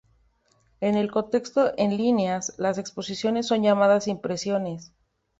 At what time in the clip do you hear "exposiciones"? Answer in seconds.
2.79-3.45